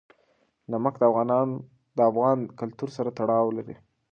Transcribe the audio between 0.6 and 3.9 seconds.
نمک د افغان کلتور سره تړاو لري.